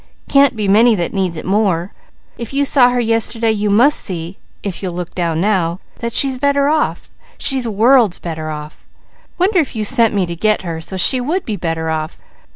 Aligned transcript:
Can't 0.27 0.55
be 0.55 0.67
many 0.67 0.95
that 0.95 1.13
needs 1.13 1.37
it 1.37 1.45
more. 1.45 1.93
If 2.35 2.53
You 2.55 2.65
saw 2.65 2.89
her 2.89 2.99
yesterday, 2.99 3.51
You 3.51 3.69
must 3.69 3.99
see 3.99 4.39
if 4.63 4.81
You'll 4.81 4.95
look 4.95 5.13
down 5.13 5.39
now, 5.41 5.79
that 5.99 6.11
she's 6.11 6.37
better 6.37 6.69
off, 6.69 7.11
she's 7.37 7.67
worlds 7.67 8.17
better 8.17 8.49
off. 8.49 8.87
Wonder 9.37 9.59
if 9.59 9.75
You 9.75 9.85
sent 9.85 10.15
me 10.15 10.25
to 10.25 10.35
get 10.35 10.63
her, 10.63 10.81
so 10.81 10.97
she 10.97 11.21
would 11.21 11.45
be 11.45 11.55
better 11.55 11.91
off. 11.91 12.17